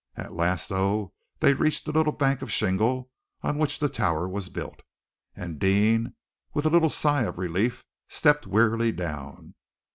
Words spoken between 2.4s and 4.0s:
of shingle on which the